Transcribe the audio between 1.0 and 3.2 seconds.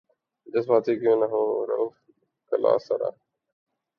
نہ ہوں رؤف کلاسرا